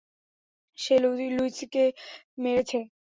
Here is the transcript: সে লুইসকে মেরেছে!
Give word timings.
সে 0.77 0.95
লুইসকে 1.03 1.83
মেরেছে! 2.41 2.79